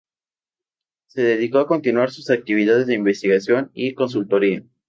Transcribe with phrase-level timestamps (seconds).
[1.05, 4.63] Se dedicó a continuar sus actividades de investigación y consultoría.